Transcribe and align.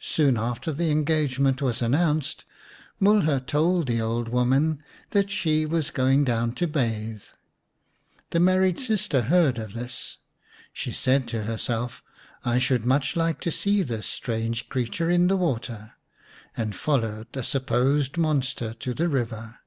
Soon 0.00 0.36
after 0.36 0.72
the 0.72 0.90
engagement 0.90 1.62
was 1.62 1.80
announced 1.80 2.44
Mulha 2.98 3.38
told 3.38 3.86
the 3.86 4.00
old 4.00 4.28
woman 4.28 4.82
that 5.10 5.30
she 5.30 5.64
was 5.64 5.92
going 5.92 6.24
down 6.24 6.50
to 6.54 6.66
bathe. 6.66 7.22
The 8.30 8.40
married 8.40 8.80
sister 8.80 9.20
heard 9.22 9.58
of 9.58 9.72
this. 9.72 10.16
She 10.72 10.90
said 10.90 11.28
to 11.28 11.44
herself," 11.44 12.02
I 12.44 12.58
should 12.58 12.84
much 12.84 13.14
like 13.14 13.40
to 13.42 13.52
see 13.52 13.84
this 13.84 14.08
strange 14.08 14.68
creature 14.68 15.08
in 15.08 15.28
the 15.28 15.36
water," 15.36 15.92
and 16.56 16.74
followed 16.74 17.28
the 17.32 17.44
supposed 17.44 18.18
monster 18.18 18.74
to 18.74 18.94
the 18.94 19.08
river. 19.08 19.60